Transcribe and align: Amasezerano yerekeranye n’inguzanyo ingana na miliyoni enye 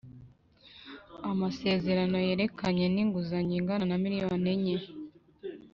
Amasezerano 1.31 2.15
yerekeranye 2.27 2.85
n’inguzanyo 2.91 3.53
ingana 3.59 3.85
na 3.91 3.97
miliyoni 4.03 4.47
enye 4.55 4.77